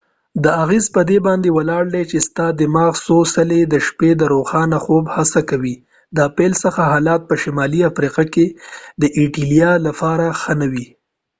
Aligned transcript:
دا 0.43 0.51
اغیز 0.63 0.85
په 0.95 1.01
دي 1.09 1.17
باندي 1.25 1.51
ولاړ 1.53 1.83
دي 1.95 2.03
چې 2.11 2.17
ستا 2.27 2.47
دماغ 2.61 2.93
څو 3.05 3.17
څلی 3.35 3.61
د 3.67 3.75
شپې 3.87 4.11
د 4.17 4.23
روښانه 4.33 4.77
خوب 4.85 5.05
هڅه 5.15 5.41
کوي 5.49 5.75
د 6.17 6.19
پیل 6.37 6.53
څخه 6.63 6.81
حالات 6.91 7.21
په 7.29 7.35
شمالی 7.43 7.81
افریقا 7.91 8.23
کې 8.33 8.45
د 9.01 9.03
ایټالی 9.19 9.63
لپاره 9.87 10.25
ښه 10.39 10.53
نه 10.59 10.67
و 10.71 10.73